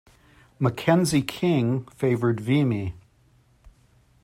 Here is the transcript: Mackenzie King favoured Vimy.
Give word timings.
Mackenzie 0.57 1.21
King 1.21 1.85
favoured 1.95 2.39
Vimy. 2.41 2.95